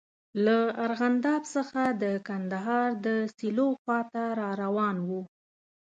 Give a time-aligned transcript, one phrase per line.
[0.45, 3.07] له ارغنداب څخه د کندهار د
[3.37, 5.21] سیلو خواته را روان وو.